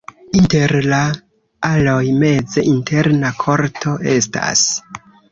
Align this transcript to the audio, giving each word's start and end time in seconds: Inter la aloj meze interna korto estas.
Inter 0.37 0.71
la 0.91 1.01
aloj 1.67 2.07
meze 2.23 2.63
interna 2.71 3.31
korto 3.43 3.93
estas. 4.15 4.65